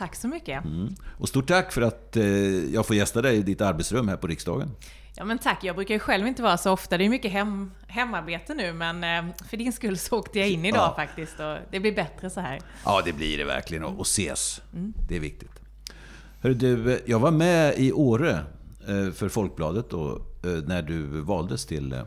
[0.00, 0.64] Tack så mycket.
[0.64, 0.94] Mm.
[1.18, 2.24] Och stort tack för att eh,
[2.74, 4.70] jag får gästa dig i ditt arbetsrum här på riksdagen.
[5.16, 6.98] Ja men tack, jag brukar ju själv inte vara så ofta.
[6.98, 10.64] Det är mycket hem, hemarbete nu, men eh, för din skull så åkte jag in
[10.64, 10.94] idag ja.
[10.96, 11.40] faktiskt.
[11.40, 12.60] Och det blir bättre så här.
[12.84, 13.84] Ja, det blir det verkligen.
[13.84, 14.62] Och ses.
[14.74, 14.92] Mm.
[15.08, 15.60] Det är viktigt.
[16.40, 18.30] Hörru du, jag var med i Åre
[18.88, 22.02] eh, för Folkbladet då, eh, när du valdes till eh,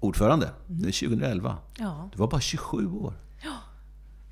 [0.00, 0.46] ordförande.
[0.46, 0.82] Mm.
[0.82, 1.56] Det är 2011.
[1.78, 2.10] Ja.
[2.12, 3.14] Du var bara 27 år.
[3.44, 3.56] Ja.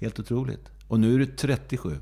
[0.01, 0.68] Helt otroligt.
[0.88, 1.98] Och nu är du 37.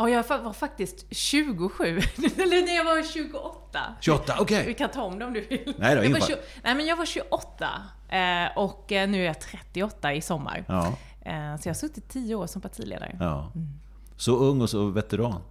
[0.00, 1.84] Ja, jag var faktiskt 27.
[2.38, 3.80] Eller när jag var 28.
[4.00, 4.42] 28, okej.
[4.42, 4.66] Okay.
[4.66, 5.74] Vi kan ta om det om du vill.
[5.78, 7.68] Nej då, jag var 20, Nej, men jag var 28.
[8.08, 10.64] Eh, och eh, nu är jag 38 i sommar.
[10.68, 10.86] Ja.
[11.20, 13.16] Eh, så jag har suttit 10 år som partiledare.
[13.20, 13.52] Ja.
[13.54, 13.68] Mm.
[14.16, 15.42] Så ung och så veteran.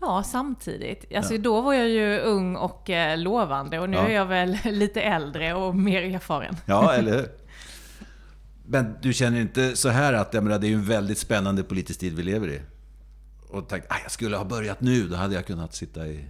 [0.00, 1.16] Ja, samtidigt.
[1.16, 1.40] Alltså, ja.
[1.40, 4.08] Då var jag ju ung och lovande och nu ja.
[4.08, 6.56] är jag väl lite äldre och mer erfaren.
[6.66, 7.28] Ja, eller hur?
[8.66, 12.00] Men du känner inte så här att jag menar, det är en väldigt spännande politisk
[12.00, 12.60] tid vi lever i?
[13.50, 16.24] Och tänkte att jag skulle ha börjat nu, då hade jag kunnat sitta i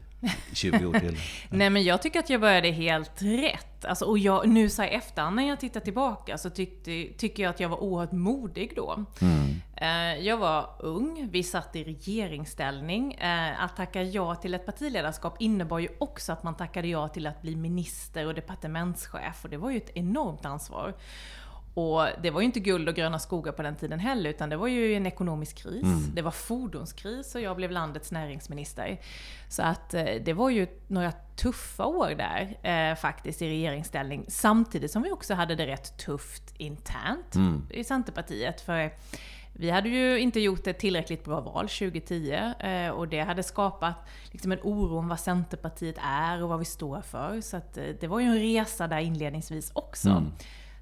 [0.52, 1.18] 20 år till.
[1.50, 3.84] Nej men jag tycker att jag började helt rätt.
[3.84, 7.50] Alltså, och jag, nu så här efterhand när jag tittar tillbaka så tyckte, tycker jag
[7.50, 9.04] att jag var oerhört modig då.
[9.20, 9.60] Mm.
[9.76, 13.14] Eh, jag var ung, vi satt i regeringsställning.
[13.14, 17.26] Eh, att tacka ja till ett partiledarskap innebar ju också att man tackade ja till
[17.26, 19.44] att bli minister och departementschef.
[19.44, 20.94] Och det var ju ett enormt ansvar.
[21.78, 24.56] Och det var ju inte guld och gröna skogar på den tiden heller, utan det
[24.56, 25.82] var ju en ekonomisk kris.
[25.82, 26.14] Mm.
[26.14, 29.00] Det var fordonskris och jag blev landets näringsminister.
[29.48, 34.24] Så att eh, det var ju några tuffa år där eh, faktiskt i regeringsställning.
[34.28, 37.66] Samtidigt som vi också hade det rätt tufft internt mm.
[37.70, 38.60] i Centerpartiet.
[38.60, 38.90] För
[39.52, 43.94] vi hade ju inte gjort ett tillräckligt bra val 2010 eh, och det hade skapat
[44.30, 47.40] liksom en oro om vad Centerpartiet är och vad vi står för.
[47.40, 50.08] Så att, eh, det var ju en resa där inledningsvis också.
[50.08, 50.32] Mm.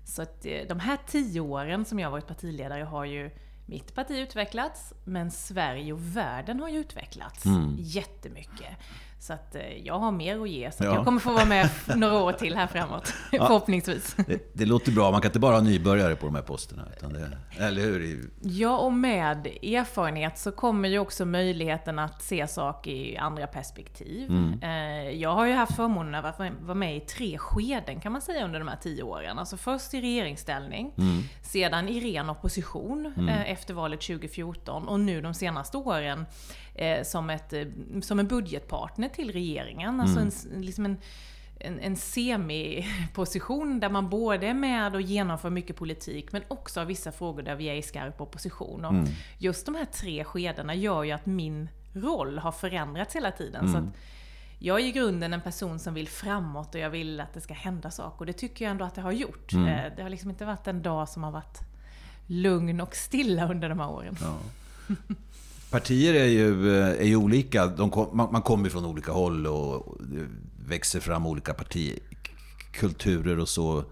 [0.06, 3.30] Så att eh, de här tio åren som jag varit partiledare har ju
[3.66, 7.76] mitt parti utvecklats, men Sverige och världen har ju utvecklats mm.
[7.78, 8.76] jättemycket.
[9.18, 10.94] Så att eh, jag har mer att ge, så ja.
[10.94, 13.14] jag kommer få vara med några år till här framåt.
[13.32, 13.46] Ja.
[13.46, 14.16] Förhoppningsvis.
[14.26, 15.10] Det, det, låter bra.
[15.10, 16.82] Man kan inte bara ha nybörjare på de här posterna.
[17.00, 18.30] Det, eller hur?
[18.40, 24.30] Ja, och med erfarenhet så kommer ju också möjligheten att se saker i andra perspektiv.
[24.30, 24.62] Mm.
[24.62, 28.44] Eh, jag har ju haft förmånen att vara med i tre skeden kan man säga
[28.44, 29.38] under de här tio åren.
[29.38, 31.22] Alltså först i regeringsställning, mm.
[31.42, 33.28] sedan i ren opposition mm.
[33.28, 36.26] Eh, efter valet 2014 och nu de senaste åren
[36.78, 37.66] eh, som, ett, eh,
[38.02, 40.00] som en budgetpartner till regeringen.
[40.00, 40.32] Alltså mm.
[40.54, 40.96] en, liksom en,
[41.60, 46.84] en, en semiposition där man både är med och genomför mycket politik men också har
[46.84, 48.84] vissa frågor där vi är i skarp opposition.
[48.84, 49.06] Och mm.
[49.38, 53.60] Just de här tre skedena gör ju att min roll har förändrats hela tiden.
[53.60, 53.72] Mm.
[53.72, 53.94] Så att
[54.58, 57.54] jag är i grunden en person som vill framåt och jag vill att det ska
[57.54, 58.18] hända saker.
[58.18, 59.52] Och det tycker jag ändå att det har gjort.
[59.52, 59.68] Mm.
[59.68, 61.58] Eh, det har liksom inte varit en dag som har varit
[62.26, 64.16] lugn och stilla under de här åren.
[64.20, 64.36] Ja.
[65.76, 67.68] Partier är ju, eh, är ju olika.
[67.68, 69.98] Kom, man, man kommer från olika håll och
[70.66, 73.84] växer fram olika partikulturer och så.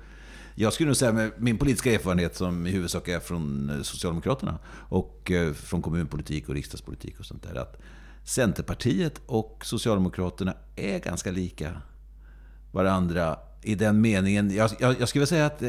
[0.54, 4.58] Jag skulle nog säga med min politiska erfarenhet som i huvudsak är från eh, Socialdemokraterna
[4.68, 7.54] och eh, från kommunpolitik och riksdagspolitik och sånt där.
[7.54, 7.80] Att
[8.24, 11.82] Centerpartiet och Socialdemokraterna är ganska lika
[12.72, 14.54] varandra i den meningen.
[14.54, 15.62] Jag, jag, jag skulle vilja säga att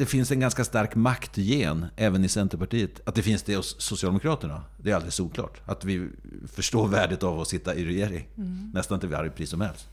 [0.00, 3.00] det finns en ganska stark maktgen även i Centerpartiet.
[3.08, 5.60] Att det finns det hos Socialdemokraterna, det är alldeles solklart.
[5.64, 6.08] Att vi
[6.52, 8.28] förstår värdet av att sitta i regering.
[8.36, 8.70] Mm.
[8.74, 9.88] Nästan till varje pris som helst.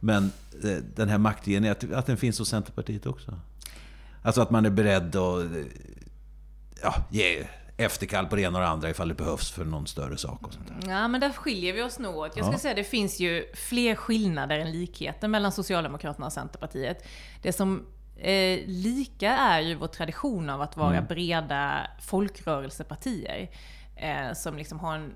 [0.00, 0.32] Men
[0.64, 3.40] eh, den här maktgen, att, att den finns hos Centerpartiet också.
[4.22, 5.44] Alltså att man är beredd att
[6.82, 7.46] ja, ge
[7.76, 10.46] efterkall på det ena och det andra ifall det behövs för någon större sak.
[10.46, 10.90] Och sånt där.
[10.90, 12.36] Ja, men där skiljer vi oss nog åt.
[12.36, 12.58] Jag skulle ja.
[12.58, 17.04] säga att det finns ju fler skillnader än likheter mellan Socialdemokraterna och Centerpartiet.
[17.42, 17.86] Det som
[18.16, 21.06] Eh, lika är ju vår tradition av att vara mm.
[21.06, 23.50] breda folkrörelsepartier.
[23.96, 25.12] Eh, som liksom har en,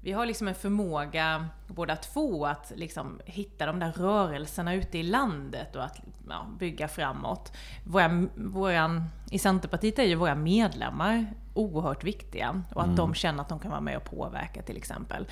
[0.00, 5.02] vi har liksom en förmåga båda två att liksom hitta de där rörelserna ute i
[5.02, 7.52] landet och att ja, bygga framåt.
[7.84, 12.96] Våra, våran, I Centerpartiet är ju våra medlemmar oerhört viktiga och att mm.
[12.96, 15.26] de känner att de kan vara med och påverka till exempel.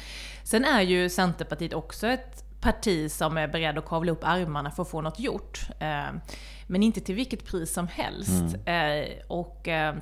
[0.44, 4.82] Sen är ju Centerpartiet också ett parti som är beredd att kavla upp armarna för
[4.82, 5.68] att få något gjort.
[5.78, 6.14] Eh,
[6.66, 8.56] men inte till vilket pris som helst.
[8.66, 9.02] Mm.
[9.02, 9.94] Eh, och eh,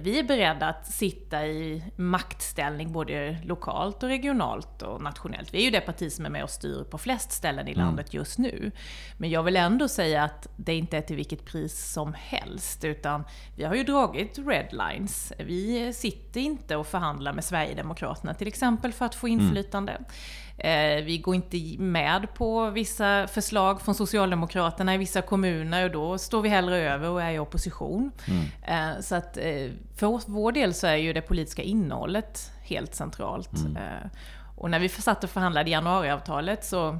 [0.00, 5.54] vi är beredda att sitta i maktställning både lokalt och regionalt och nationellt.
[5.54, 7.84] Vi är ju det parti som är med och styr på flest ställen i mm.
[7.84, 8.70] landet just nu.
[9.16, 13.24] Men jag vill ändå säga att det inte är till vilket pris som helst, utan
[13.56, 15.32] vi har ju dragit redlines.
[15.38, 19.40] Vi sitter inte och förhandlar med Sverigedemokraterna till exempel för att få mm.
[19.40, 19.92] inflytande.
[19.92, 20.04] Mm.
[20.60, 26.18] Eh, vi går inte med på vissa förslag från Socialdemokraterna i vissa kommuner och då
[26.18, 28.12] står vi hellre över och är i opposition.
[28.26, 28.94] Mm.
[28.96, 33.52] Eh, så att eh, för vår del så är ju det politiska innehållet helt centralt.
[33.52, 33.76] Mm.
[34.56, 36.98] Och när vi satt och förhandlade januariavtalet så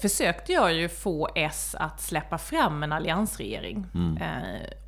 [0.00, 3.86] försökte jag ju få S att släppa fram en alliansregering.
[3.94, 4.18] Mm.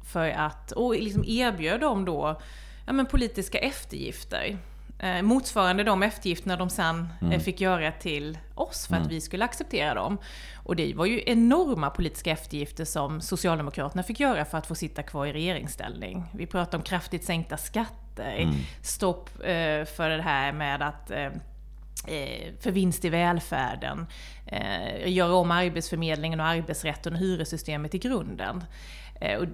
[0.04, 2.40] För att, och liksom erbjöd dem då
[2.86, 4.58] ja, men politiska eftergifter
[4.98, 7.40] eh, motsvarande de eftergifterna de sen eh, mm.
[7.40, 9.06] fick göra till oss för mm.
[9.06, 10.18] att vi skulle acceptera dem.
[10.64, 15.02] Och det var ju enorma politiska eftergifter som Socialdemokraterna fick göra för att få sitta
[15.02, 16.24] kvar i regeringsställning.
[16.34, 18.54] Vi pratar om kraftigt sänkta skatter, mm.
[18.82, 21.26] stopp eh, för det här med att eh,
[22.06, 24.06] eh, för vinst i välfärden,
[24.46, 28.64] eh, göra om Arbetsförmedlingen och arbetsrätten och hyressystemet i grunden.
[29.40, 29.46] och,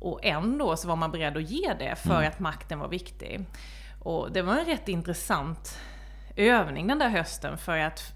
[0.00, 2.28] och ändå så var man beredd att ge det för mm.
[2.28, 3.46] att makten var viktig.
[4.00, 5.78] Och det var en rätt intressant
[6.36, 8.12] övning den där hösten för att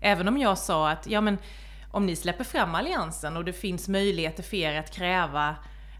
[0.00, 1.38] även om jag sa att ja men
[1.90, 5.56] om ni släpper fram alliansen och det finns möjligheter för er att kräva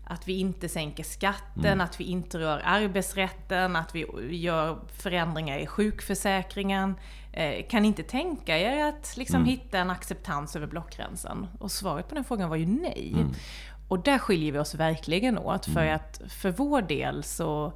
[0.07, 1.81] att vi inte sänker skatten, mm.
[1.81, 6.95] att vi inte rör arbetsrätten, att vi gör förändringar i sjukförsäkringen.
[7.33, 9.49] Eh, kan ni inte tänka er att liksom mm.
[9.49, 11.47] hitta en acceptans över blockgränsen?
[11.59, 13.13] Och svaret på den frågan var ju nej.
[13.15, 13.33] Mm.
[13.89, 15.97] Och där skiljer vi oss verkligen åt, för mm.
[15.97, 17.73] att för vår del så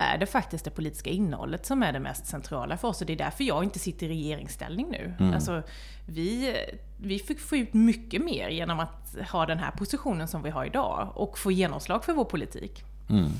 [0.00, 3.00] är det faktiskt det politiska innehållet som är det mest centrala för oss.
[3.00, 5.14] Och det är därför jag inte sitter i regeringsställning nu.
[5.18, 5.34] Mm.
[5.34, 5.62] Alltså,
[6.06, 6.56] vi,
[6.96, 10.64] vi fick få ut mycket mer genom att ha den här positionen som vi har
[10.64, 12.84] idag och få genomslag för vår politik.
[13.10, 13.30] Mm.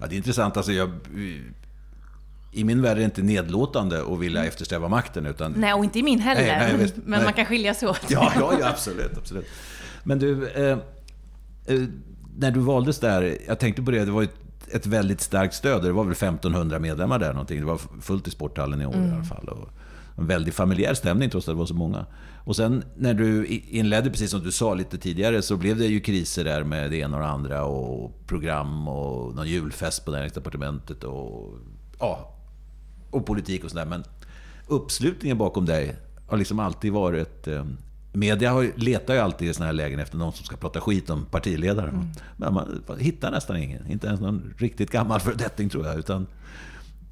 [0.00, 0.56] Ja, det är intressant.
[0.56, 0.90] Alltså jag,
[2.52, 4.48] I min värld är det inte nedlåtande att vilja mm.
[4.48, 5.26] eftersträva makten.
[5.26, 5.52] Utan...
[5.52, 6.42] Nej, och inte i min heller.
[6.42, 7.24] Nej, nej, men nej.
[7.24, 8.10] man kan skilja sig åt.
[8.10, 9.46] Ja, ja, ja absolut, absolut.
[10.02, 10.78] Men du, eh,
[11.66, 11.82] eh,
[12.38, 14.28] när du valdes där, jag tänkte på det, det var ju
[14.72, 15.82] ett väldigt starkt stöd.
[15.82, 17.60] Det var väl 1500 medlemmar där någonting.
[17.60, 19.10] Det var fullt i sporthallen i år mm.
[19.10, 19.48] i alla fall.
[19.48, 19.68] Och
[20.18, 22.06] en väldigt familjär stämning trots att det var så många.
[22.44, 26.00] Och sen när du inledde, precis som du sa lite tidigare, så blev det ju
[26.00, 27.64] kriser där med det ena och det andra.
[27.64, 31.54] Och program och någon julfest på näringsdepartementet och,
[31.98, 32.34] ja,
[33.10, 33.86] och politik och sådär.
[33.86, 34.04] Men
[34.66, 35.96] uppslutningen bakom dig
[36.28, 37.64] har liksom alltid varit eh,
[38.16, 41.10] Media har, letar ju alltid i sådana här lägen efter någon som ska prata skit
[41.10, 41.94] om partiledaren.
[41.94, 42.08] Mm.
[42.36, 43.90] Men man hittar nästan ingen.
[43.90, 45.98] Inte ens någon riktigt gammal fördetting tror jag.
[45.98, 46.26] Utan,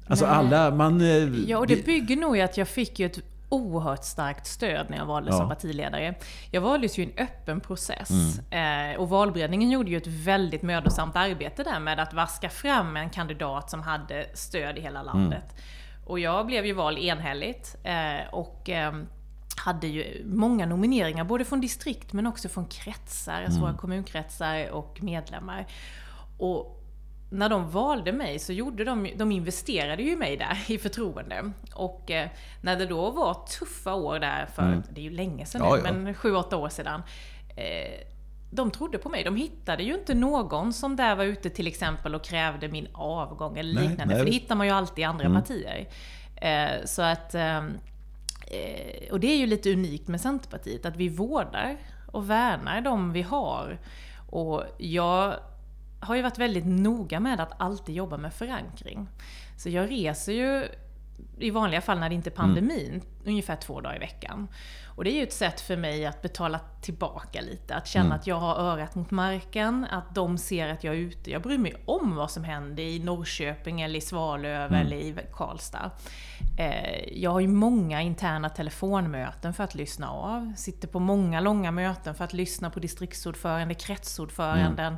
[0.07, 0.35] alltså Nej.
[0.35, 1.01] alla, man...
[1.01, 3.19] Eh, ja, och det bygger nog i att jag fick ju ett
[3.49, 5.37] oerhört starkt stöd när jag valdes ja.
[5.37, 6.15] som partiledare.
[6.51, 8.09] Jag valdes ju i en öppen process.
[8.51, 8.91] Mm.
[8.93, 13.09] Eh, och valberedningen gjorde ju ett väldigt mödosamt arbete där med att vaska fram en
[13.09, 15.43] kandidat som hade stöd i hela landet.
[15.51, 16.05] Mm.
[16.05, 17.75] Och jag blev ju vald enhälligt.
[17.83, 18.93] Eh, och eh,
[19.55, 23.61] hade ju många nomineringar, både från distrikt men också från kretsar, alltså mm.
[23.61, 25.65] våra kommunkretsar och medlemmar.
[26.37, 26.81] Och
[27.29, 31.51] när de valde mig så gjorde de, de investerade ju mig där i förtroende.
[31.73, 32.29] Och eh,
[32.61, 34.83] när det då var tuffa år där för, mm.
[34.89, 35.93] det är ju länge sedan ja, nu, ja.
[35.93, 37.01] men sju, åtta år sedan.
[37.55, 38.07] Eh,
[38.51, 39.23] de trodde på mig.
[39.23, 43.57] De hittade ju inte någon som där var ute till exempel och krävde min avgång
[43.57, 44.05] eller liknande.
[44.05, 44.17] Nej, nej.
[44.17, 45.41] För det hittar man ju alltid i andra mm.
[45.41, 45.87] partier.
[46.35, 47.71] Eh, så att ehm, Eh,
[48.51, 51.77] Eh, och det är ju lite unikt med Centerpartiet, att vi vårdar
[52.11, 53.79] och värnar de vi har.
[54.29, 55.35] Och jag
[55.99, 59.07] har ju varit väldigt noga med att alltid jobba med förankring.
[59.57, 60.67] Så jag reser ju
[61.37, 63.01] i vanliga fall när det inte är pandemin, mm.
[63.25, 64.47] ungefär två dagar i veckan.
[64.85, 67.75] Och det är ju ett sätt för mig att betala tillbaka lite.
[67.75, 68.17] Att känna mm.
[68.19, 71.31] att jag har örat mot marken, att de ser att jag är ute.
[71.31, 74.85] Jag bryr mig om vad som händer i Norrköping, eller i Svalöv mm.
[74.85, 75.91] eller i Karlstad.
[76.57, 80.53] Eh, jag har ju många interna telefonmöten för att lyssna av.
[80.57, 84.97] Sitter på många långa möten för att lyssna på distriktsordförande, kretsordföranden.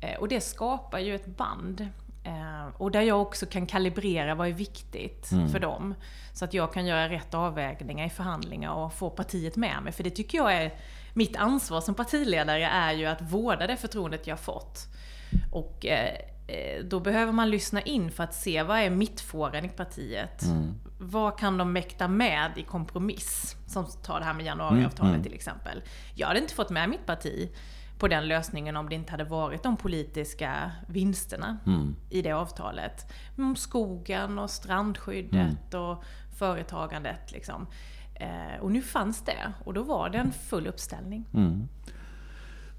[0.00, 0.14] Mm.
[0.14, 1.88] Eh, och det skapar ju ett band.
[2.24, 5.48] Eh, och där jag också kan kalibrera vad är viktigt mm.
[5.48, 5.94] för dem.
[6.32, 9.92] Så att jag kan göra rätt avvägningar i förhandlingar och få partiet med mig.
[9.92, 10.74] För det tycker jag är
[11.14, 14.88] mitt ansvar som partiledare är ju att vårda det förtroendet jag fått.
[15.50, 16.14] Och eh,
[16.46, 20.42] eh då behöver man lyssna in för att se vad är mittfåran i partiet?
[20.42, 20.74] Mm.
[20.98, 23.56] Vad kan de mäkta med i kompromiss?
[23.66, 25.10] Som tar det här med januariavtalet mm.
[25.10, 25.22] mm.
[25.22, 25.82] till exempel.
[26.14, 27.50] Jag hade inte fått med mitt parti
[28.00, 31.96] på den lösningen om det inte hade varit de politiska vinsterna mm.
[32.10, 33.12] i det avtalet.
[33.38, 35.84] Om skogen och strandskyddet mm.
[35.84, 36.04] och
[36.38, 37.32] företagandet.
[37.32, 37.66] Liksom.
[38.14, 41.24] Eh, och nu fanns det och då var det en full uppställning.
[41.34, 41.68] Mm.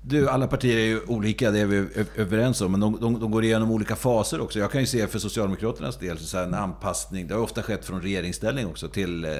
[0.03, 2.71] Du, alla partier är ju olika, det är vi överens om.
[2.71, 4.59] Men de, de, de går igenom olika faser också.
[4.59, 7.27] Jag kan ju se för Socialdemokraternas del så en anpassning.
[7.27, 9.31] Det har ofta skett från regeringsställning också till eh,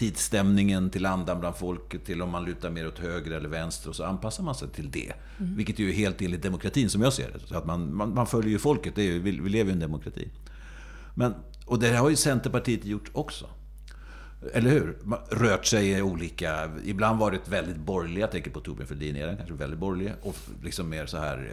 [0.00, 3.88] tidsstämningen, till andan bland folket, till om man lutar mer åt höger eller vänster.
[3.88, 5.12] Och så anpassar man sig till det.
[5.38, 5.56] Mm.
[5.56, 7.46] Vilket ju är helt enligt demokratin som jag ser det.
[7.46, 9.72] Så att man, man, man följer ju folket, det är ju, vi, vi lever i
[9.72, 10.28] en demokrati.
[11.14, 11.34] Men,
[11.66, 13.46] och det har ju Centerpartiet gjort också.
[14.52, 14.98] Eller hur?
[15.30, 16.70] Rört sig i olika...
[16.84, 18.20] Ibland varit väldigt borgerliga.
[18.20, 20.12] Jag tänker på Torbjörn Fälldin, är kanske väldigt borgerlig.
[20.22, 21.52] Och liksom mer så här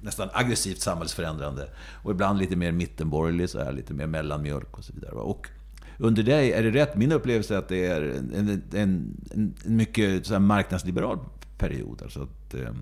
[0.00, 1.68] nästan aggressivt samhällsförändrande.
[2.02, 5.12] Och ibland lite mer mittenborgerlig, så här, lite mer mellanmjölk och så vidare.
[5.12, 5.48] Och
[5.98, 6.96] under dig, är det rätt?
[6.96, 11.18] Min upplevelse är att det är en, en, en, mycket så marknadsliberal
[11.58, 12.02] period.
[12.02, 12.72] Alltså att, eh,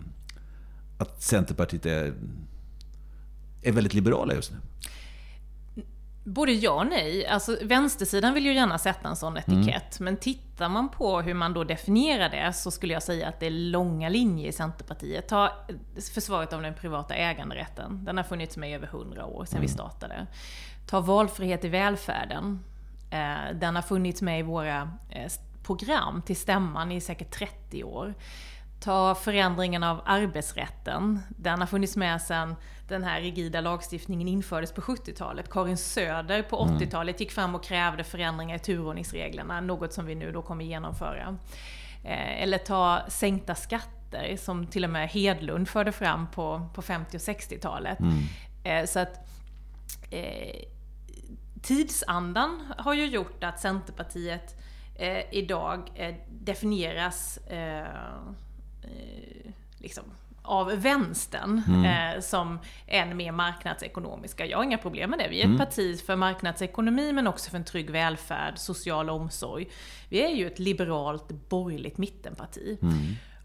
[0.99, 2.15] att Centerpartiet är,
[3.63, 4.59] är väldigt liberala just nu.
[6.25, 7.27] Både ja och nej.
[7.27, 10.01] Alltså, vänstersidan vill ju gärna sätta en sån etikett.
[10.01, 10.05] Mm.
[10.05, 13.47] Men tittar man på hur man då definierar det så skulle jag säga att det
[13.47, 15.29] är långa linjer i Centerpartiet.
[15.29, 15.53] Ta
[16.15, 18.05] försvaret av den privata äganderätten.
[18.05, 19.63] Den har funnits med i över hundra år sedan mm.
[19.63, 20.27] vi startade.
[20.87, 22.61] Ta valfrihet i välfärden.
[23.15, 28.15] Eh, den har funnits med i våra eh, program till stämman i säkert 30 år.
[28.81, 31.21] Ta förändringen av arbetsrätten.
[31.29, 32.57] Den har funnits med sedan
[32.89, 35.51] den här rigida lagstiftningen infördes på 70-talet.
[35.51, 37.19] Karin Söder på 80-talet mm.
[37.19, 41.39] gick fram och krävde förändringar i turordningsreglerna, något som vi nu då kommer genomföra.
[42.05, 47.17] Eh, eller ta sänkta skatter, som till och med Hedlund förde fram på, på 50
[47.17, 47.99] och 60-talet.
[48.01, 48.87] Mm.
[48.87, 49.29] Så att
[51.65, 54.61] tidsandan har ju gjort att Centerpartiet
[54.95, 57.87] eh, idag eh, definieras eh,
[59.79, 60.05] liksom,
[60.43, 61.85] av vänstern mm.
[61.85, 64.47] eh, som än mer marknadsekonomiska.
[64.47, 65.29] Jag har inga problem med det.
[65.29, 65.59] Vi är ett mm.
[65.59, 69.69] parti för marknadsekonomi men också för en trygg välfärd, social omsorg.
[70.09, 72.79] Vi är ju ett liberalt borgerligt mittenparti.
[72.83, 72.97] Mm.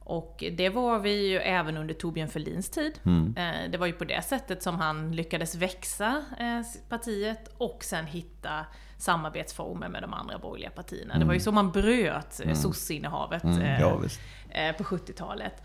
[0.09, 2.99] Och det var vi ju även under Torbjörn Fälldins tid.
[3.05, 3.35] Mm.
[3.37, 8.05] Eh, det var ju på det sättet som han lyckades växa eh, partiet och sen
[8.05, 8.65] hitta
[8.97, 11.13] samarbetsformer med de andra borgerliga partierna.
[11.13, 11.43] Det var ju mm.
[11.43, 12.55] så man bröt mm.
[12.55, 13.81] sosseinnehavet mm.
[13.81, 14.01] ja,
[14.77, 15.63] på 70-talet.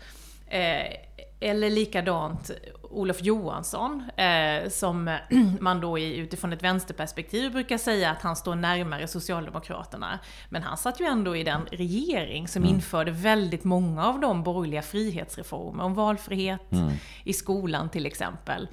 [1.45, 5.17] Eller likadant Olof Johansson, eh, som
[5.59, 10.19] man då utifrån ett vänsterperspektiv brukar säga att han står närmare Socialdemokraterna.
[10.49, 12.75] Men han satt ju ändå i den regering som mm.
[12.75, 16.93] införde väldigt många av de borgerliga frihetsreformer, om valfrihet mm.
[17.23, 18.67] i skolan till exempel.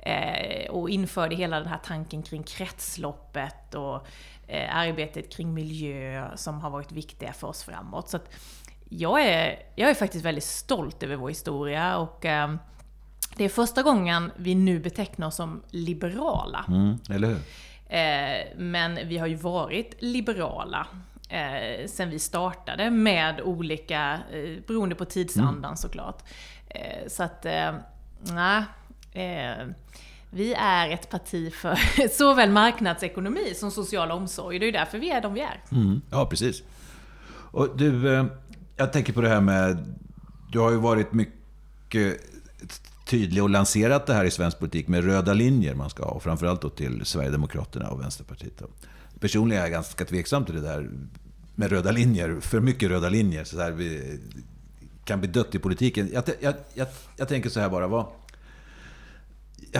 [0.00, 4.06] Eh, och införde hela den här tanken kring kretsloppet och
[4.46, 8.08] eh, arbetet kring miljö som har varit viktiga för oss framåt.
[8.08, 8.30] Så att,
[8.92, 12.54] jag är, jag är faktiskt väldigt stolt över vår historia och eh,
[13.36, 16.64] det är första gången vi nu betecknar oss som liberala.
[16.68, 17.38] Mm, eller hur?
[17.88, 20.86] Eh, men vi har ju varit liberala
[21.28, 25.76] eh, sen vi startade med olika, eh, beroende på tidsandan mm.
[25.76, 26.22] såklart.
[26.68, 27.72] Eh, så att, eh,
[28.22, 28.62] nej.
[29.12, 29.66] Eh,
[30.30, 34.58] vi är ett parti för såväl marknadsekonomi som social omsorg.
[34.58, 35.60] Det är ju därför vi är de vi är.
[35.72, 36.62] Mm, ja, precis.
[37.52, 38.24] Och du, eh,
[38.80, 39.94] jag tänker på det här med...
[40.52, 42.20] Du har ju varit mycket
[43.06, 46.10] tydlig och lanserat det här i svensk politik med röda linjer man ska ha.
[46.10, 48.62] Och framförallt då till Sverigedemokraterna och Vänsterpartiet.
[49.20, 50.90] Personligen är jag ganska tveksam till det där
[51.54, 52.40] med röda linjer.
[52.40, 53.44] För mycket röda linjer.
[53.44, 54.18] Så här, vi
[55.04, 56.10] kan bli dött i politiken.
[56.12, 57.86] Jag, jag, jag, jag tänker så här bara.
[57.86, 58.06] Vad,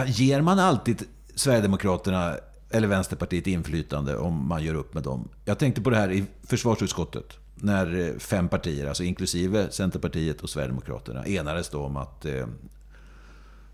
[0.05, 1.03] ger man alltid
[1.35, 2.35] Sverigedemokraterna
[2.69, 5.29] eller Vänsterpartiet inflytande om man gör upp med dem?
[5.45, 10.49] Jag tänkte på det här i försvarsutskottet när eh, fem partier, alltså inklusive Centerpartiet och
[10.49, 12.47] Sverigedemokraterna, enades då om att eh,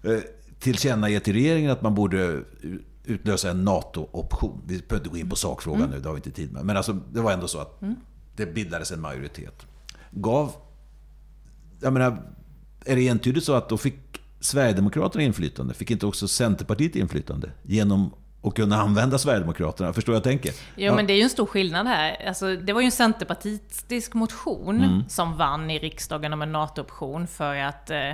[0.03, 0.19] eh,
[0.59, 2.43] tillkännage till regeringen att man borde
[3.03, 4.61] utlösa en NATO-option.
[4.67, 5.91] Vi behöver inte gå in på sakfrågan mm.
[5.91, 6.65] nu, det har vi inte tid med.
[6.65, 7.95] Men alltså, det var ändå så att mm.
[8.35, 9.65] det bildades en majoritet.
[10.11, 10.51] Gav...
[11.81, 12.21] Jag menar,
[12.85, 15.73] är det entydigt så att då fick Sverigedemokraterna inflytande?
[15.73, 17.51] Fick inte också Centerpartiet inflytande?
[17.63, 19.93] Genom och kunna använda Sverigedemokraterna.
[19.93, 20.51] Förstår jag tänker?
[20.51, 20.95] Jo, ja.
[20.95, 22.27] men det är ju en stor skillnad här.
[22.27, 25.09] Alltså, det var ju en centerpartistisk motion mm.
[25.09, 28.11] som vann i riksdagen om en NATO-option för att eh,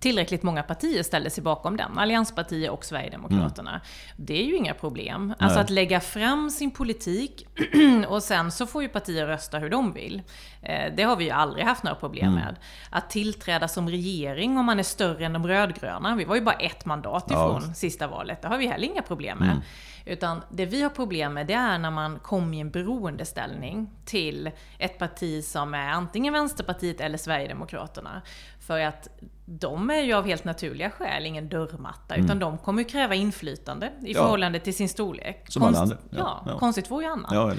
[0.00, 1.98] tillräckligt många partier ställde sig bakom den.
[1.98, 3.70] Allianspartier och Sverigedemokraterna.
[3.70, 3.82] Mm.
[4.16, 5.34] Det är ju inga problem.
[5.38, 5.64] Alltså Nej.
[5.64, 7.46] att lägga fram sin politik
[8.08, 10.22] och sen så får ju partier rösta hur de vill.
[10.62, 12.44] Eh, det har vi ju aldrig haft några problem mm.
[12.44, 12.56] med.
[12.90, 16.16] Att tillträda som regering om man är större än de rödgröna.
[16.16, 17.74] Vi var ju bara ett mandat ifrån ja.
[17.74, 18.42] sista valet.
[18.42, 19.59] Det har vi heller inga problem med.
[19.60, 19.66] Mm.
[20.04, 24.50] Utan det vi har problem med det är när man kommer i en beroendeställning till
[24.78, 28.22] ett parti som är antingen Vänsterpartiet eller Sverigedemokraterna.
[28.60, 29.08] För att
[29.44, 32.24] de är ju av helt naturliga skäl ingen dörrmatta, mm.
[32.24, 34.22] utan de kommer kräva inflytande i ja.
[34.22, 35.44] förhållande till sin storlek.
[35.48, 35.98] Som Konst, alla andra.
[36.10, 37.32] Ja, ja, konstigt vore ju annat.
[37.32, 37.54] Ja,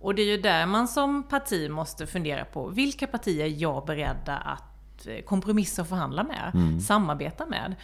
[0.00, 3.86] och det är ju där man som parti måste fundera på, vilka partier är jag
[3.86, 6.80] beredda att eh, kompromissa och förhandla med, mm.
[6.80, 7.74] samarbeta med.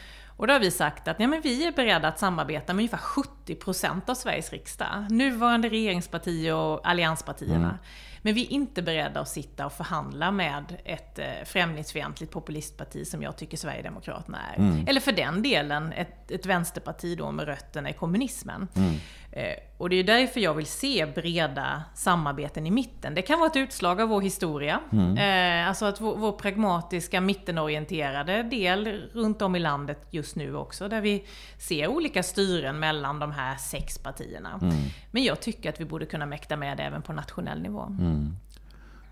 [0.43, 2.99] Och då har vi sagt att ja, men vi är beredda att samarbeta med ungefär
[3.47, 5.07] 70% av Sveriges riksdag.
[5.11, 7.69] Nuvarande regeringsparti och allianspartierna.
[7.69, 7.77] Mm.
[8.23, 13.23] Men vi är inte beredda att sitta och förhandla med ett eh, främlingsfientligt populistparti som
[13.23, 14.59] jag tycker Sverigedemokraterna är.
[14.59, 14.87] Mm.
[14.89, 18.69] Eller för den delen ett, ett vänsterparti då med rötterna i kommunismen.
[18.75, 18.95] Mm.
[19.33, 23.15] Eh, och det är därför jag vill se breda samarbeten i mitten.
[23.15, 24.81] Det kan vara ett utslag av vår historia.
[24.93, 25.17] Mm.
[25.17, 30.89] Eh, alltså att vår, vår, pragmatiska, mittenorienterade del runt om i landet just nu också,
[30.89, 31.25] där vi
[31.59, 34.59] ser olika styren mellan de här sex partierna.
[34.63, 34.75] Mm.
[35.11, 37.83] Men jag tycker att vi borde kunna mäkta med det även på nationell nivå.
[37.83, 38.37] Mm.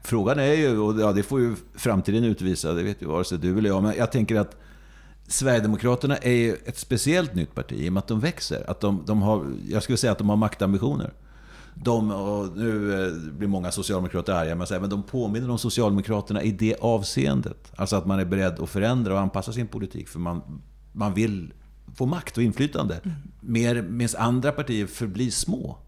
[0.02, 3.38] Frågan är ju, och ja, det får ju framtiden utvisa, det vet ju vare sig
[3.38, 4.56] du eller jag, men jag tänker att
[5.26, 8.70] Sverigedemokraterna är ju ett speciellt nytt parti i och med att de växer.
[8.70, 11.12] Att de, de har, jag skulle säga att de har maktambitioner.
[11.74, 16.50] De, och nu eh, blir många socialdemokrater arga, men, men de påminner om Socialdemokraterna i
[16.50, 17.72] det avseendet.
[17.76, 20.62] Alltså att man är beredd att förändra och anpassa sin politik, för man,
[20.92, 21.52] man vill
[21.96, 23.00] få makt och inflytande.
[23.04, 23.16] Mm.
[23.40, 25.78] Mer, medan andra partier förblir små.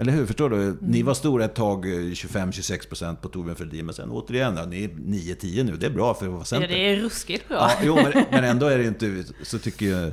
[0.00, 0.26] Eller hur?
[0.26, 0.62] Förstår du?
[0.62, 0.78] Mm.
[0.80, 3.86] Ni var stora ett tag, 25-26% eh, på Torbjörn Fälldin.
[3.86, 5.76] Men sen återigen, ni är 9-10 nu.
[5.76, 6.68] Det är bra för att vara Center.
[6.68, 7.56] Ja, det är ruskigt bra.
[7.56, 9.24] Ja, jo, men, men ändå är det inte...
[9.42, 10.12] Så tycker jag...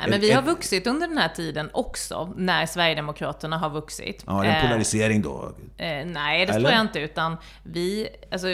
[0.00, 4.24] Nej, men vi har vuxit under den här tiden också, när Sverigedemokraterna har vuxit.
[4.26, 5.52] Ja, det är en eh, polarisering då?
[5.76, 6.68] Eh, nej, det Eller?
[6.68, 7.00] tror jag inte.
[7.00, 8.46] Utan vi, alltså,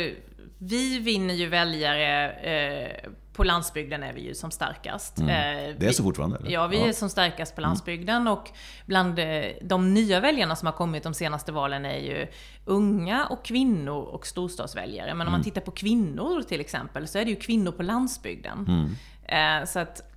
[0.59, 5.19] vi vinner ju väljare eh, på landsbygden är vi ju som starkast.
[5.19, 5.31] Mm.
[5.31, 6.37] Eh, det är så fortfarande?
[6.37, 6.51] Eller?
[6.51, 6.87] Ja, vi ja.
[6.87, 7.69] är som starkast på mm.
[7.69, 8.33] landsbygden mm.
[8.33, 8.51] och
[8.87, 12.27] bland eh, de nya väljarna som har kommit de senaste valen är ju
[12.65, 15.15] unga och kvinnor och storstadsväljare.
[15.15, 15.45] Men om man mm.
[15.45, 18.67] tittar på kvinnor till exempel så är det ju kvinnor på landsbygden.
[18.69, 19.61] Mm.
[19.63, 20.14] Eh, så att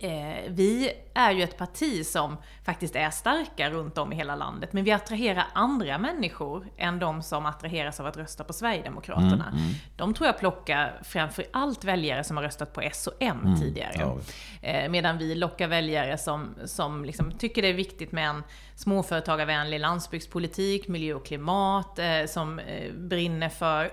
[0.00, 4.72] Eh, vi är ju ett parti som faktiskt är starka runt om i hela landet,
[4.72, 9.48] men vi attraherar andra människor än de som attraheras av att rösta på Sverigedemokraterna.
[9.52, 9.74] Mm, mm.
[9.96, 13.60] De tror jag plockar framför allt väljare som har röstat på S och M mm,
[13.60, 13.94] tidigare.
[13.98, 14.18] Ja.
[14.62, 18.42] Eh, medan vi lockar väljare som, som liksom tycker det är viktigt med en
[18.74, 23.90] småföretagarvänlig landsbygdspolitik, miljö och klimat, eh, som eh, brinner för,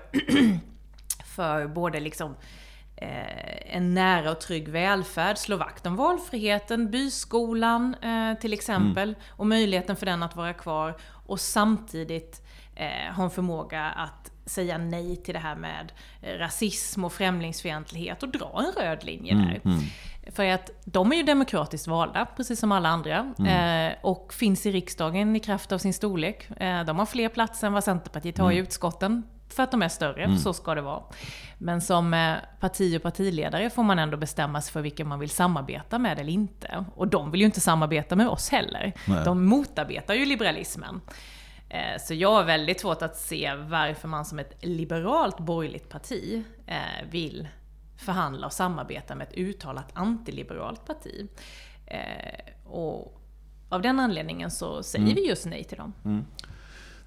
[1.36, 2.34] för både liksom
[2.96, 9.20] en nära och trygg välfärd, slå vakt om valfriheten, byskolan eh, till exempel, mm.
[9.30, 10.96] och möjligheten för den att vara kvar.
[11.26, 12.42] Och samtidigt
[12.74, 18.28] eh, ha en förmåga att säga nej till det här med rasism och främlingsfientlighet och
[18.28, 19.60] dra en röd linje mm, där.
[19.64, 19.80] Mm.
[20.32, 23.34] För att de är ju demokratiskt valda, precis som alla andra.
[23.38, 23.90] Mm.
[23.90, 26.50] Eh, och finns i riksdagen i kraft av sin storlek.
[26.50, 28.62] Eh, de har fler platser än vad Centerpartiet har i mm.
[28.62, 29.22] utskotten
[29.56, 30.38] för att de är större, mm.
[30.38, 31.02] så ska det vara.
[31.58, 35.30] Men som eh, parti och partiledare får man ändå bestämma sig för vilka man vill
[35.30, 36.84] samarbeta med eller inte.
[36.94, 38.92] Och de vill ju inte samarbeta med oss heller.
[39.06, 39.24] Nej.
[39.24, 41.00] De motarbetar ju liberalismen.
[41.68, 46.44] Eh, så jag har väldigt svårt att se varför man som ett liberalt borgerligt parti
[46.66, 47.48] eh, vill
[47.96, 51.28] förhandla och samarbeta med ett uttalat antiliberalt parti.
[52.64, 53.22] Och
[53.68, 55.14] av den anledningen så säger mm.
[55.14, 55.92] vi just nej till dem.
[56.04, 56.24] Mm.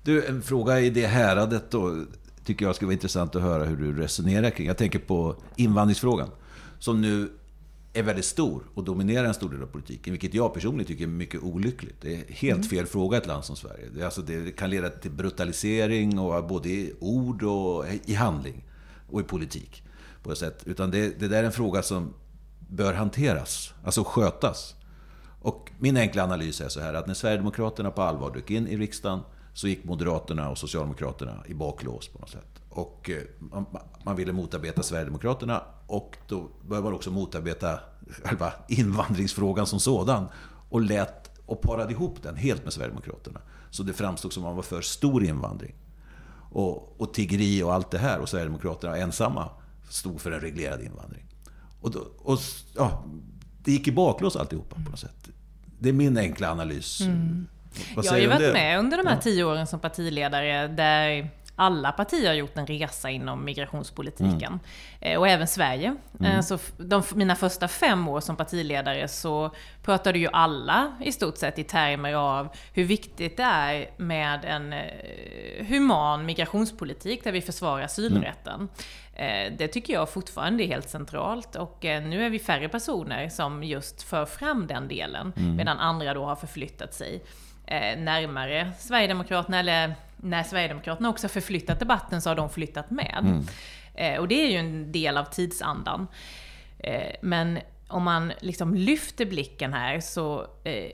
[0.03, 2.05] Du, en fråga i det häradet då
[2.45, 4.67] tycker jag skulle vara intressant att höra hur du resonerar kring.
[4.67, 6.29] Jag tänker på invandringsfrågan,
[6.79, 7.29] som nu
[7.93, 11.07] är väldigt stor och dominerar en stor del av politiken, vilket jag personligen tycker är
[11.07, 12.01] mycket olyckligt.
[12.01, 12.69] Det är helt mm.
[12.69, 13.89] fel fråga i ett land som Sverige.
[13.95, 18.65] Det, alltså, det kan leda till brutalisering, och både i ord och i handling
[19.09, 19.83] och i politik.
[20.23, 20.63] På ett sätt.
[20.65, 22.13] Utan det, det där är en fråga som
[22.59, 24.75] bör hanteras, alltså skötas.
[25.41, 28.77] Och min enkla analys är så här att när Sverigedemokraterna på allvar dök in i
[28.77, 29.19] riksdagen
[29.59, 32.61] så gick Moderaterna och Socialdemokraterna i baklås på något sätt.
[32.69, 33.65] Och eh, man,
[34.03, 37.79] man ville motarbeta Sverigedemokraterna och då började man också motarbeta
[38.23, 40.27] själva invandringsfrågan som sådan.
[40.69, 43.41] Och lät och parade ihop den helt med Sverigedemokraterna.
[43.69, 45.75] Så det framstod som att man var för stor invandring.
[46.51, 48.19] Och, och tiggeri och allt det här.
[48.19, 49.49] Och Sverigedemokraterna ensamma
[49.89, 51.25] stod för en reglerad invandring.
[51.81, 52.39] Och, då, och
[52.75, 53.03] ja,
[53.63, 55.29] det gick i baklås alltihopa på något sätt.
[55.79, 57.01] Det är min enkla analys.
[57.01, 57.47] Mm.
[57.95, 61.29] Vad jag har ju varit med under de här tio åren som partiledare där
[61.59, 64.43] alla partier har gjort en resa inom migrationspolitiken.
[64.43, 64.59] Mm.
[65.01, 65.95] Eh, och även Sverige.
[66.19, 66.31] Mm.
[66.31, 69.51] Eh, så de, mina första fem år som partiledare så
[69.83, 74.73] pratade ju alla i stort sett i termer av hur viktigt det är med en
[74.73, 78.69] eh, human migrationspolitik där vi försvarar asylrätten.
[79.15, 79.57] Mm.
[79.57, 84.03] Det tycker jag fortfarande är helt centralt och nu är vi färre personer som just
[84.03, 85.55] för fram den delen mm.
[85.55, 87.23] medan andra då har förflyttat sig
[87.97, 93.19] närmare Sverigedemokraterna eller när Sverigedemokraterna också förflyttat debatten så har de flyttat med.
[93.21, 93.45] Mm.
[93.93, 96.07] Eh, och det är ju en del av tidsandan.
[96.79, 100.91] Eh, men om man liksom lyfter blicken här så eh,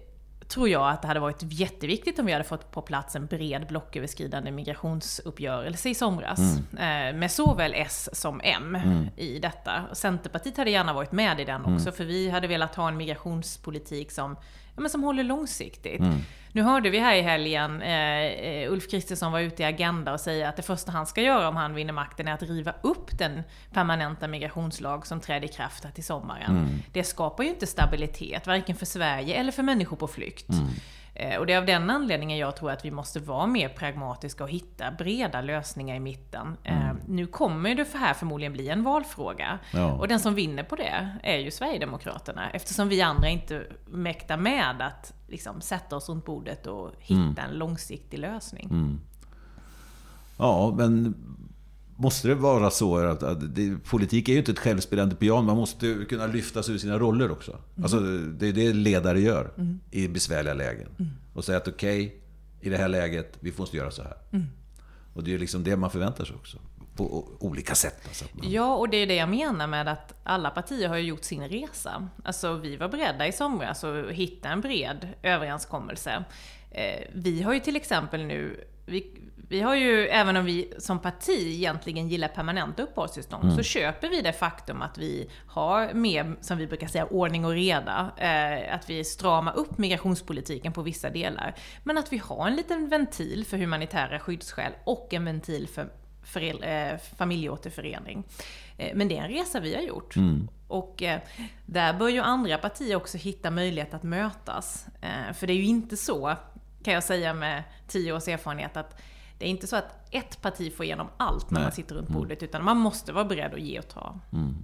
[0.48, 3.68] tror jag att det hade varit jätteviktigt om vi hade fått på plats en bred
[3.68, 6.40] blocköverskridande migrationsuppgörelse i somras.
[6.78, 7.20] Mm.
[7.20, 9.10] Med såväl S som M mm.
[9.18, 9.86] i detta.
[9.94, 11.94] Centerpartiet hade gärna varit med i den också, mm.
[11.94, 14.38] för vi hade velat ha en migrationspolitik som
[14.76, 16.00] ja, men som håller långsiktigt.
[16.00, 16.18] Mm.
[16.52, 20.20] Nu hörde vi här i helgen eh, eh Ulf Kristersson var ute i Agenda och
[20.20, 23.18] säga att det första han ska göra om han vinner makten är att riva upp
[23.18, 26.58] den permanenta migrationslag som trädde i kraft här till sommaren.
[26.58, 26.68] Mm.
[26.94, 30.50] Det skapar ju inte stabilitet, varken för Sverige eller för människor på flykt.
[30.50, 30.68] Mm.
[31.18, 34.44] Eh, och det är av den anledningen jag tror att vi måste vara mer pragmatiska
[34.44, 36.58] och hitta breda lösningar i mitten.
[36.64, 36.98] Eh, mm.
[37.08, 39.60] Nu kommer det för här förmodligen bli en valfråga.
[39.72, 39.92] Ja.
[39.92, 42.50] Och den som vinner på det är ju Sverigedemokraterna.
[42.50, 47.50] Eftersom vi andra inte mäktar med att liksom, sätta oss runt bordet och hitta mm.
[47.50, 48.68] en långsiktig lösning.
[48.72, 49.00] Mm.
[50.38, 51.16] Ja, men
[51.98, 55.42] Måste det vara så att, att det, politik är ju inte ett självspelande piano.
[55.42, 57.52] Man måste kunna lyfta sig ur sina roller också.
[57.52, 57.84] Mm.
[57.84, 58.00] Alltså,
[58.40, 59.80] det är det ledare gör mm.
[59.92, 60.88] i besvärliga lägen.
[61.00, 61.12] Mm.
[61.34, 62.20] Och säga att okej, okay,
[62.62, 64.18] i det här läget, vi får inte göra så här.
[64.32, 64.46] Mm.
[65.14, 66.58] Och det är liksom det man förväntar sig också.
[66.96, 68.02] På olika sätt.
[68.08, 68.52] Alltså man...
[68.52, 72.10] Ja, och det är det jag menar med att alla partier har gjort sin resa.
[72.24, 76.24] Alltså vi var beredda i somras att hitta en bred överenskommelse.
[76.72, 79.12] Eh, vi har ju till exempel nu, vi,
[79.50, 83.56] vi har ju, även om vi som parti egentligen gillar permanenta uppehållstillstånd, mm.
[83.56, 87.52] så köper vi det faktum att vi har mer, som vi brukar säga, ordning och
[87.52, 88.12] reda.
[88.18, 91.56] Eh, att vi stramar upp migrationspolitiken på vissa delar.
[91.84, 95.90] Men att vi har en liten ventil för humanitära skyddsskäl och en ventil för
[96.24, 98.24] föräldra, eh, familjeåterförening.
[98.78, 100.16] Eh, men det är en resa vi har gjort.
[100.16, 100.48] Mm.
[100.68, 101.20] Och eh,
[101.66, 104.88] där bör ju andra partier också hitta möjlighet att mötas.
[105.02, 106.36] Eh, för det är ju inte så,
[106.84, 109.02] kan jag säga med tio års erfarenhet, att
[109.38, 111.66] det är inte så att ett parti får igenom allt när Nej.
[111.66, 112.22] man sitter runt mm.
[112.22, 112.50] bordet, mm.
[112.50, 114.20] utan man måste vara beredd att ge och ta.
[114.34, 114.56] Mm.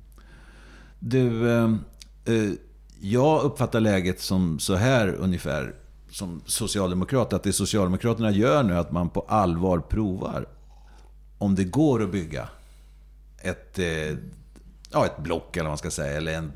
[0.99, 1.71] Du, eh,
[2.25, 2.51] eh,
[2.99, 5.75] jag uppfattar läget som så här ungefär,
[6.09, 10.45] som socialdemokrat, att det Socialdemokraterna gör nu, att man på allvar provar
[11.37, 12.49] om det går att bygga
[13.37, 14.17] ett, eh,
[14.91, 16.51] ja, ett block, eller vad man ska säga, eller en,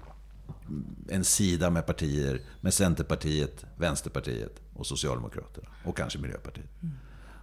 [1.10, 5.68] en sida med partier, med Centerpartiet, Vänsterpartiet och Socialdemokraterna.
[5.84, 6.82] Och kanske Miljöpartiet.
[6.84, 6.96] Mm.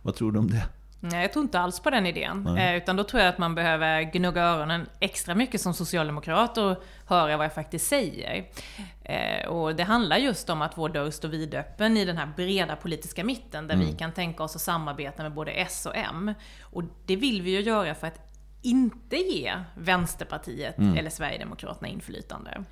[0.03, 0.69] Vad tror du om det?
[1.05, 2.47] Nej, jag tror inte alls på den idén.
[2.47, 6.83] Eh, utan då tror jag att man behöver gnugga öronen extra mycket som socialdemokrat och
[7.07, 8.45] höra vad jag faktiskt säger.
[9.05, 12.77] Eh, och det handlar just om att vår dörr står vidöppen i den här breda
[12.77, 13.87] politiska mitten, där mm.
[13.87, 16.35] vi kan tänka oss att samarbeta med både S och M.
[16.63, 20.97] Och det vill vi ju göra för att inte ge Vänsterpartiet mm.
[20.97, 22.65] eller Sverigedemokraterna inflytande.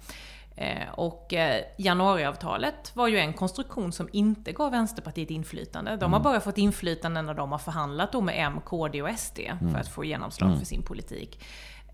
[0.60, 5.96] Eh, och eh, januariavtalet var ju en konstruktion som inte gav Vänsterpartiet inflytande.
[5.96, 6.22] De har mm.
[6.22, 9.72] bara fått inflytande när de har förhandlat med M, KD och SD mm.
[9.72, 10.58] för att få genomslag mm.
[10.58, 11.44] för sin politik.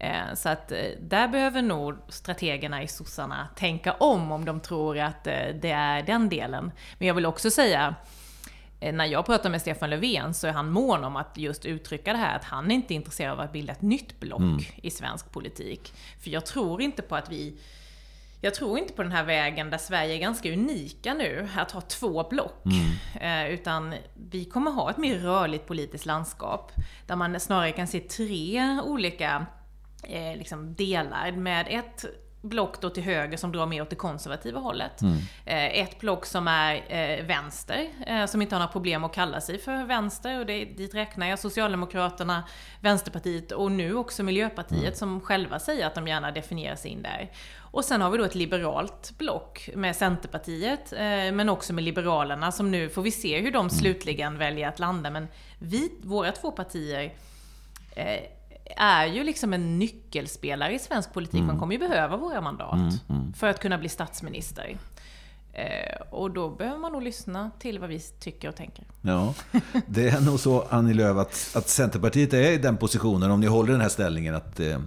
[0.00, 0.68] Eh, så att
[1.00, 6.28] där behöver nog strategerna i sossarna tänka om om de tror att det är den
[6.28, 6.72] delen.
[6.98, 7.94] Men jag vill också säga
[8.80, 12.18] när jag pratar med Stefan Löfven så är han mån om att just uttrycka det
[12.18, 14.64] här att han är inte är intresserad av att bilda ett nytt block mm.
[14.76, 15.92] i svensk politik.
[16.22, 17.58] För jag tror inte på att vi
[18.46, 21.80] jag tror inte på den här vägen där Sverige är ganska unika nu, att ha
[21.80, 22.64] två block.
[22.64, 23.46] Mm.
[23.46, 23.94] Eh, utan
[24.30, 26.72] vi kommer ha ett mer rörligt politiskt landskap.
[27.06, 29.46] Där man snarare kan se tre olika
[30.02, 32.04] eh, liksom delar med ett
[32.48, 35.02] block då till höger som drar mer åt det konservativa hållet.
[35.02, 35.16] Mm.
[35.44, 39.40] Eh, ett block som är eh, vänster, eh, som inte har några problem att kalla
[39.40, 40.40] sig för vänster.
[40.40, 42.44] Och det, dit räknar jag Socialdemokraterna,
[42.80, 44.94] Vänsterpartiet och nu också Miljöpartiet mm.
[44.94, 47.30] som själva säger att de gärna definierar sig in där.
[47.76, 50.92] Och sen har vi då ett liberalt block med Centerpartiet,
[51.32, 53.70] men också med Liberalerna som nu får vi se hur de mm.
[53.70, 55.10] slutligen väljer att landa.
[55.10, 57.12] Men vi, våra två partier
[58.76, 61.34] är ju liksom en nyckelspelare i svensk politik.
[61.34, 61.46] Mm.
[61.46, 63.32] Man kommer ju behöva våra mandat mm, mm.
[63.32, 64.76] för att kunna bli statsminister.
[65.52, 68.84] Eh, och då behöver man nog lyssna till vad vi tycker och tänker.
[69.02, 69.34] Ja,
[69.86, 73.46] det är nog så, Annie Lööf, att, att Centerpartiet är i den positionen, om ni
[73.46, 74.78] håller den här ställningen, att eh,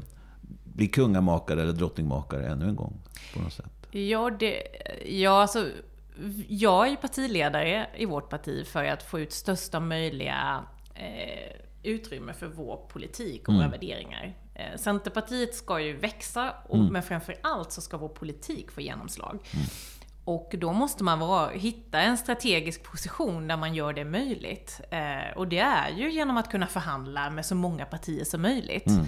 [0.79, 3.01] bli kungamakare eller drottningmakare ännu en gång.
[3.33, 3.87] På något sätt.
[3.91, 4.63] Ja, det,
[5.05, 5.67] ja alltså,
[6.47, 10.63] jag är partiledare i vårt parti för att få ut största möjliga
[10.95, 13.61] eh, utrymme för vår politik och mm.
[13.61, 14.35] våra värderingar.
[14.53, 16.93] Eh, Centerpartiet ska ju växa, och, mm.
[16.93, 19.39] men framför allt så ska vår politik få genomslag.
[19.53, 19.65] Mm.
[20.23, 24.81] Och då måste man vara, hitta en strategisk position där man gör det möjligt.
[24.91, 28.87] Eh, och det är ju genom att kunna förhandla med så många partier som möjligt.
[28.87, 29.05] Mm.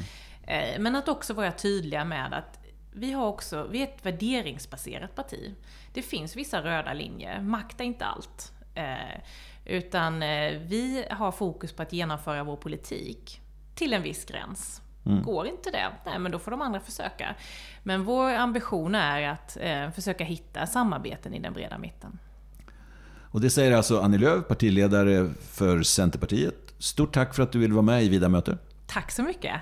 [0.47, 2.59] Eh, men att också vara tydliga med att
[2.91, 5.55] vi, har också, vi är ett värderingsbaserat parti.
[5.93, 8.51] Det finns vissa röda linjer, makt är inte allt.
[8.75, 9.21] Eh,
[9.65, 13.41] utan eh, vi har fokus på att genomföra vår politik
[13.75, 14.81] till en viss gräns.
[15.05, 15.23] Mm.
[15.23, 17.35] Går inte det, nej men då får de andra försöka.
[17.83, 19.57] Men vår ambition är att
[19.95, 22.19] försöka hitta samarbeten i den breda mitten.
[23.31, 26.73] Och det säger alltså Annie Lööf, partiledare för Centerpartiet.
[26.77, 28.57] Stort tack för att du vill vara med i Vida möte.
[28.87, 29.61] Tack så mycket.